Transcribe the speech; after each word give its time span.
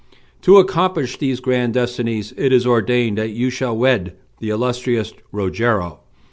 ]To 0.47 0.57
accomplish 0.57 1.19
these 1.19 1.39
grand 1.39 1.75
destinies 1.75 2.33
it 2.35 2.51
is 2.51 2.65
ordained 2.65 3.19
that 3.19 3.33
you 3.33 3.51
shall 3.51 3.77
wed 3.77 4.15
the 4.39 4.49
illustrious 4.49 5.13
Rogero. 5.31 5.99